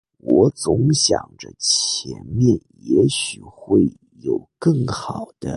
[0.17, 3.85] 我总想着前面也许会
[4.21, 5.49] 有更好的